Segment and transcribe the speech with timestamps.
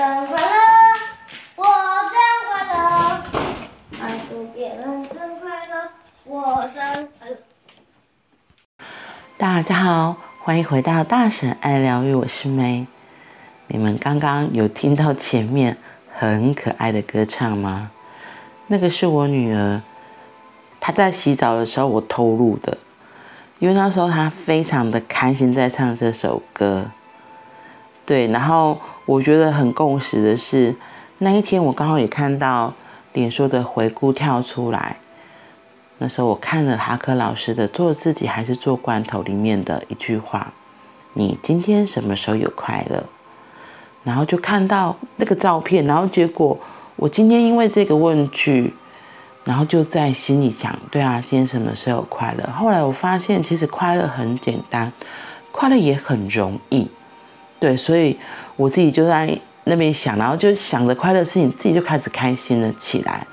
[0.00, 0.48] 真快乐，
[1.56, 1.66] 我
[2.10, 2.16] 真
[2.48, 3.22] 快乐，
[4.00, 5.90] 爱过别人真快乐，
[6.24, 7.36] 我真快乐。
[9.36, 12.86] 大家好，欢迎回到大婶爱疗愈，我是梅。
[13.66, 15.76] 你们刚刚有听到前面
[16.16, 17.90] 很可爱的歌唱吗？
[18.68, 19.82] 那个是我女儿，
[20.80, 22.78] 她在洗澡的时候我偷录的，
[23.58, 26.86] 因为那时候她非常的开心在唱这首歌。
[28.10, 30.74] 对，然后我觉得很共识的是，
[31.18, 32.74] 那一天我刚好也看到
[33.12, 34.96] 脸书的回顾跳出来。
[35.98, 40.52] 那时候我看了哈克老师的《做自己还是做罐头》里面的一句话
[41.14, 43.04] ：“你今天什么时候有快乐？”
[44.02, 46.58] 然后就看到那个照片，然后结果
[46.96, 48.74] 我今天因为这个问句，
[49.44, 54.92] 然后就在心里想：“对啊，今天什么时候有快乐？”后来我发现，其实快乐很简单，
[55.52, 56.90] 快乐也很容易。
[57.60, 58.18] 对，所以
[58.56, 63.24] 我自己就在那边想，然后就想着快乐事情，自己就开始开心了起来，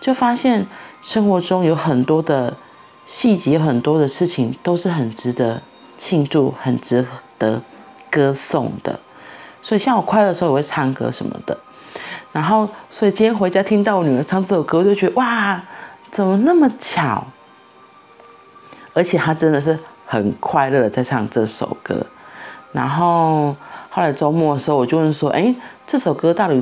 [0.00, 0.66] 就发现。
[1.04, 2.56] 生活中有很多的
[3.04, 5.60] 细节，很多的事情都是很值得
[5.98, 7.04] 庆祝、很值
[7.40, 7.60] 得
[8.08, 9.00] 歌颂的。
[9.60, 11.58] 所以，像我快乐的时候，我会唱歌什么的。
[12.30, 15.60] 然后，所以今天回家听到我女儿唱这首歌，我就觉得哇，
[16.12, 17.26] 怎么那么巧？
[18.94, 19.76] 而且她真的是
[20.06, 22.06] 很快乐的在唱这首歌。
[22.70, 23.56] 然后
[23.94, 25.54] 后来周末的时候，我就问说：“哎，
[25.86, 26.60] 这首歌到底？”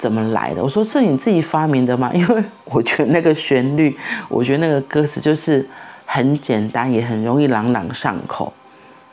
[0.00, 0.62] 怎么来的？
[0.62, 2.10] 我说是你自己发明的吗？
[2.16, 3.94] 因为我觉得那个旋律，
[4.30, 5.68] 我觉得那个歌词就是
[6.06, 8.50] 很简单，也很容易朗朗上口。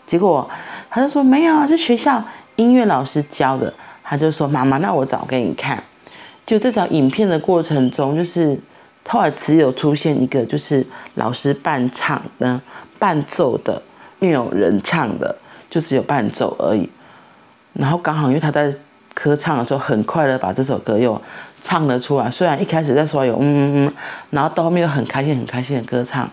[0.06, 0.50] 结果
[0.90, 2.24] 他就说没有啊，是学校
[2.56, 3.74] 音乐老师教的。
[4.02, 5.84] 他就说妈妈，那我找给你看。
[6.46, 8.58] 就在找影片的过程中，就是
[9.10, 12.62] 后来只有出现一个，就是老师伴唱的、
[12.98, 13.82] 伴奏的，
[14.20, 15.36] 没有人唱的，
[15.70, 16.90] 就只有伴奏而已。
[17.80, 18.74] 然后刚好因为他在。
[19.20, 21.20] 歌唱的时候很快的，把这首歌又
[21.60, 22.30] 唱了出来。
[22.30, 23.94] 虽然一开始在说有嗯嗯嗯，
[24.30, 26.30] 然后到后面又很开心很开心的歌唱，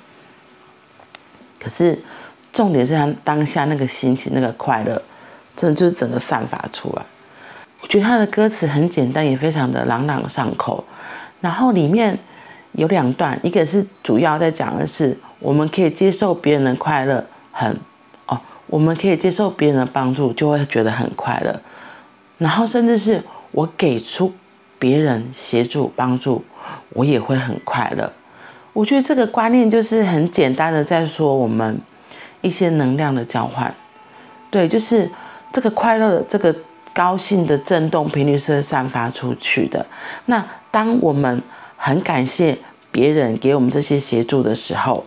[1.59, 1.99] 可是
[2.53, 5.00] 重点是他当下那个心情那个快乐，
[5.56, 7.03] 真的就是整个散发出来。
[7.81, 10.84] 我觉得他的歌词很简单，也非常的朗朗上口。
[11.41, 12.19] 然后里面
[12.72, 17.75] 有两段，一个是主要在讲的是我们可以接受别人的快乐，很，
[18.66, 21.60] 我们可以接受别人的帮助，就会觉得很快乐。
[22.38, 24.32] 然后，甚至是我给出
[24.78, 26.44] 别人协助帮助，
[26.91, 28.12] 我也会很快乐。
[28.72, 31.78] 我觉得这个观念就是很简单的，在说我们
[32.41, 33.72] 一些能量的交换。
[34.50, 35.08] 对，就是
[35.52, 36.54] 这个快乐、这个
[36.92, 39.86] 高兴的震动频率是散发出去的。
[40.26, 41.41] 那当我们
[41.76, 42.58] 很感谢
[42.91, 45.04] 别人给我们这些协助的时候，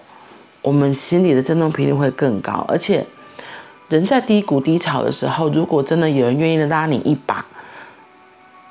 [0.62, 3.06] 我们心里的震动频率会更高，而且。
[3.90, 7.46] 人在低谷低潮的时候，如果真的有人愿意拉你一把，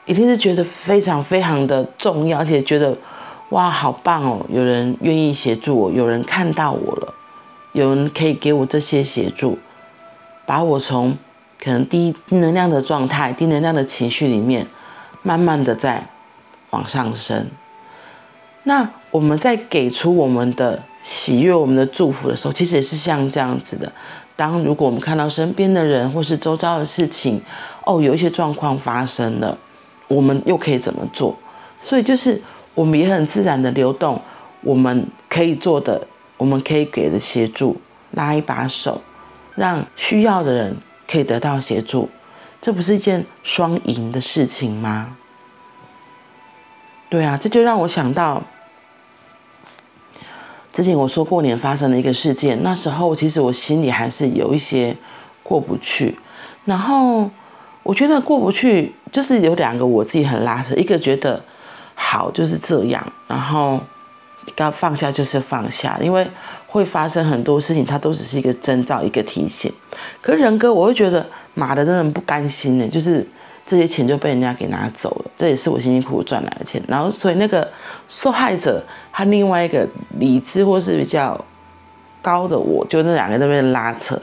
[0.04, 2.96] 一定是觉得非常非常的重要，而且觉得
[3.48, 4.44] 哇，好棒哦！
[4.48, 7.14] 有人愿意协助我，有人看到我了，
[7.72, 9.58] 有人可以给我这些协助，
[10.44, 11.16] 把我从
[11.58, 14.66] 可能低能量的状态、低能量的情绪里面，
[15.22, 16.06] 慢慢的在
[16.70, 17.46] 往上升。
[18.64, 23.90] 那我们在给出我们的喜悦、我们的祝福的时候，其实也是像这样子的。
[24.36, 27.40] 当如果我们看到身边的人或是周遭的事情，
[27.84, 29.56] 哦，有一些状况发生了，
[30.06, 31.34] 我们又可以怎么做？
[31.82, 32.40] 所以就是
[32.74, 34.20] 我们也很自然的流动，
[34.60, 36.06] 我们可以做的，
[36.36, 37.76] 我们可以给的协助，
[38.10, 39.00] 拉一把手，
[39.54, 40.76] 让需要的人
[41.10, 42.08] 可以得到协助，
[42.60, 45.16] 这不是一件双赢的事情吗？
[47.08, 48.42] 对啊，这就让我想到。
[50.76, 54.94] 之前我说过年发生的一个事件，那时候其实我心里还是有一些
[55.42, 56.14] 过不去，
[56.66, 57.30] 然后
[57.82, 61.42] 我觉得过不去就是有两个我自己很拉扯，一个觉得
[61.94, 63.80] 好就是这样，然后
[64.54, 66.28] 该放下就是放下，因为
[66.66, 69.72] 会发生很多事情，它都只是一个征兆，一个提醒。
[70.20, 71.24] 可是人哥，我会觉得
[71.54, 73.26] 妈的，真的不甘心呢，就是。
[73.66, 76.80] 这些钱就被人家给拿走了，这也是我辛辛苦苦赚来的钱。
[76.86, 77.68] 然后，所以那个
[78.08, 78.80] 受害者
[79.10, 79.84] 他另外一个
[80.20, 81.44] 理智或是比较
[82.22, 84.16] 高的我，就那两个在那边拉扯。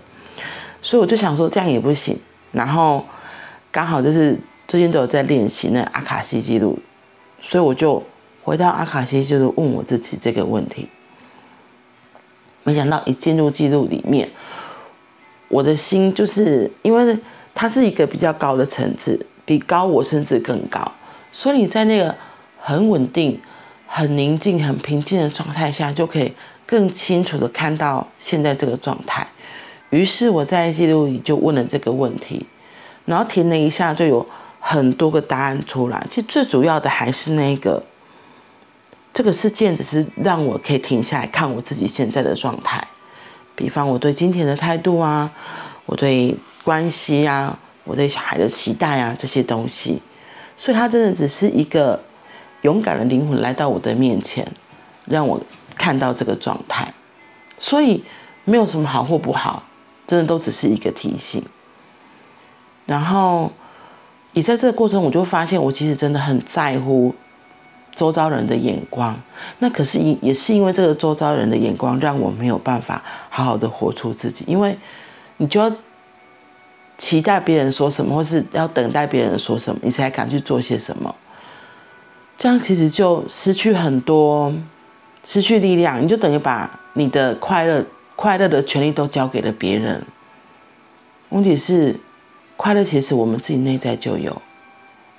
[0.81, 2.17] 所以我就想说这样也不行。
[2.53, 3.05] 然后
[3.69, 6.79] 刚好就是最近都有在练习那阿卡西记录，
[7.41, 8.01] 所以我就
[8.43, 10.87] 回到阿卡西记录问我自己这个问题。
[12.63, 14.29] 没想到一进入记录里面，
[15.49, 17.17] 我的心就是因为
[17.53, 19.19] 它是一个比较高的层次。
[19.45, 20.91] 比高我甚至更高，
[21.31, 22.15] 所以你在那个
[22.59, 23.39] 很稳定、
[23.87, 26.31] 很宁静、很平静的状态下，就可以
[26.65, 29.27] 更清楚地看到现在这个状态。
[29.89, 32.45] 于是我在记录里就问了这个问题，
[33.05, 34.25] 然后停了一下，就有
[34.59, 36.03] 很多个答案出来。
[36.09, 37.83] 其实最主要的还是那个，
[39.13, 42.81] 这个事件只是让我可以停下来看我自己现在的状态，
[43.55, 45.29] 比方我对金钱的态度啊，
[45.85, 50.01] 我对关系啊，我对小孩的期待啊这些东西。
[50.55, 51.99] 所以他真的只是一个
[52.61, 54.47] 勇敢的灵魂来到我的面前，
[55.05, 55.39] 让我
[55.75, 56.93] 看到这个状态。
[57.59, 58.03] 所以
[58.45, 59.63] 没有什么好或不好。
[60.05, 61.41] 真的都只是一个提醒，
[62.85, 63.49] 然后
[64.33, 67.15] 也在这个过程，我就发现我其实真的很在乎
[67.95, 69.17] 周遭人的眼光。
[69.59, 74.43] 那可是也也是因为这个周遭人的眼光，让我没有办法好好的活出自己。
[74.45, 74.77] 因为
[75.37, 75.71] 你就要
[76.97, 81.13] 期待别人说什么，或是要等待别人说什么，你才敢去做些什么。
[82.37, 84.53] 这样其实就失去很多，
[85.25, 87.85] 失去力量，你就等于把你的快乐。
[88.15, 90.01] 快乐的权利都交给了别人。
[91.29, 91.99] 问题是，
[92.55, 94.39] 快乐其实我们自己内在就有，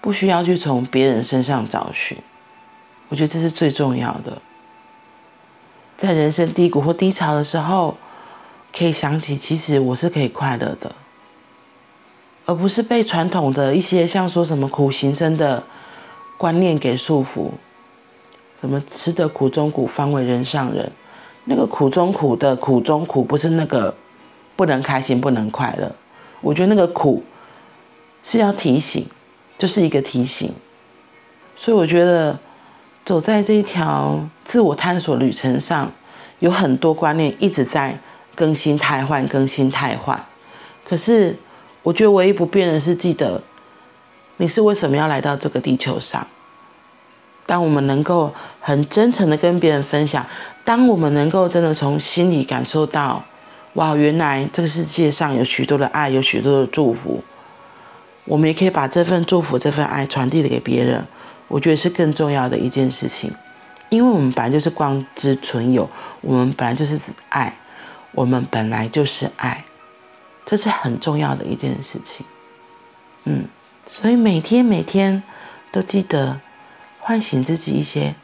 [0.00, 2.16] 不需要去从别人身上找寻。
[3.08, 4.40] 我觉得这是最重要的。
[5.98, 7.96] 在人生低谷或低潮的时候，
[8.72, 10.94] 可以想起，其实我是可以快乐的，
[12.46, 15.62] 而不是被传统的一些像说什么苦行僧的
[16.36, 17.50] 观念给束缚。
[18.60, 20.90] 什么吃得苦中苦，方为人上人。
[21.44, 23.94] 那个苦中苦的苦中苦，不是那个
[24.56, 25.94] 不能开心、不能快乐。
[26.40, 27.22] 我觉得那个苦
[28.22, 29.06] 是要提醒，
[29.58, 30.50] 就是一个提醒。
[31.54, 32.38] 所以我觉得
[33.04, 35.92] 走在这一条自我探索旅程上，
[36.38, 37.98] 有很多观念一直在
[38.34, 40.18] 更新汰换、更新汰换。
[40.88, 41.36] 可是
[41.84, 43.40] 我觉得唯一不变的是，记得
[44.38, 46.26] 你是为什么要来到这个地球上。
[47.46, 50.26] 当我们能够很真诚的跟别人分享。
[50.64, 53.22] 当我们能够真的从心里感受到，
[53.74, 57.22] 哇，原来这个世界上有许多的爱，有许多的祝福，
[58.24, 61.04] 我们也可以把这份祝福、这份爱传递给别人，
[61.48, 63.30] 我觉得是更重要的一件事情。
[63.90, 65.86] 因为我们本来就是光之存有，
[66.22, 66.98] 我们本来就是
[67.28, 67.54] 爱，
[68.12, 69.62] 我们本来就是爱，
[70.44, 72.24] 这是很重要的一件事情。
[73.24, 73.44] 嗯，
[73.86, 75.22] 所以每天每天
[75.72, 76.40] 都记得
[77.00, 78.14] 唤醒自己一些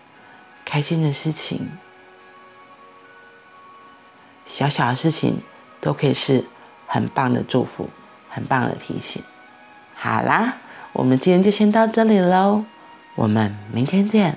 [0.65, 1.71] 开心的事情。
[4.47, 5.39] 小小的事情
[5.81, 6.45] 都可以是
[6.87, 7.89] 很棒的祝福，
[8.29, 9.23] 很棒的提醒。
[9.95, 10.57] 好啦，
[10.93, 12.65] 我们今天就先到这里喽，
[13.15, 14.37] 我们明天见，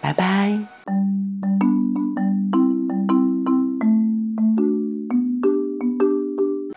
[0.00, 0.77] 拜拜。